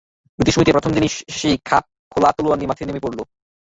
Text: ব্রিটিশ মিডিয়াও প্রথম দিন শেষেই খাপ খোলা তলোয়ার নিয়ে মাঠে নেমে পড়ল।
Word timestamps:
ব্রিটিশ 0.39 0.55
মিডিয়াও 0.57 0.77
প্রথম 0.77 0.91
দিন 0.95 1.03
শেষেই 1.27 1.57
খাপ 1.67 1.83
খোলা 2.11 2.29
তলোয়ার 2.35 2.57
নিয়ে 2.59 2.69
মাঠে 2.71 2.83
নেমে 2.87 3.03
পড়ল। 3.03 3.19